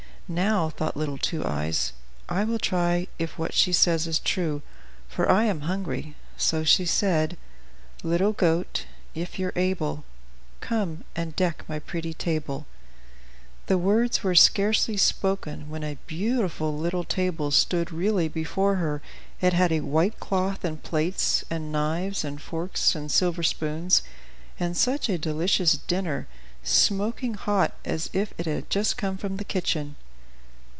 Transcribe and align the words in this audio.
"Now," 0.31 0.69
thought 0.69 0.95
little 0.95 1.17
Two 1.17 1.43
Eyes, 1.45 1.91
"I 2.29 2.45
will 2.45 2.57
try 2.57 3.07
if 3.19 3.37
what 3.37 3.53
she 3.53 3.73
says 3.73 4.07
is 4.07 4.17
true, 4.17 4.61
for 5.09 5.29
I 5.29 5.43
am 5.43 5.59
hungry," 5.67 6.15
so 6.37 6.63
she 6.63 6.85
said: 6.85 7.35
"Little 8.01 8.31
goat, 8.31 8.85
if 9.13 9.37
you're 9.37 9.51
able, 9.57 10.05
Come 10.61 11.03
and 11.17 11.35
deck 11.35 11.65
my 11.67 11.79
pretty 11.79 12.13
table." 12.13 12.65
The 13.65 13.77
words 13.77 14.23
were 14.23 14.33
scarcely 14.33 14.95
spoken, 14.95 15.69
when 15.69 15.83
a 15.83 15.97
beautiful 16.07 16.77
little 16.77 17.03
table 17.03 17.51
stood 17.51 17.91
really 17.91 18.29
before 18.29 18.75
her; 18.75 19.01
it 19.41 19.51
had 19.51 19.73
a 19.73 19.81
white 19.81 20.21
cloth 20.21 20.63
and 20.63 20.81
plates, 20.81 21.43
and 21.51 21.73
knives 21.73 22.23
and 22.23 22.41
forks, 22.41 22.95
and 22.95 23.11
silver 23.11 23.43
spoons, 23.43 24.01
and 24.57 24.77
such 24.77 25.09
a 25.09 25.17
delicious 25.17 25.73
dinner, 25.75 26.25
smoking 26.63 27.33
hot 27.33 27.73
as 27.83 28.09
if 28.13 28.33
it 28.37 28.45
had 28.45 28.69
just 28.69 28.95
come 28.97 29.17
from 29.17 29.35
the 29.35 29.43
kitchen. 29.43 29.97